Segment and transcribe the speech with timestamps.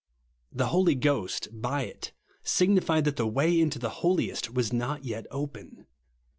[0.51, 2.11] The Holy Ghost, by it,
[2.41, 5.85] signified that the way into the Hohest was not yet open.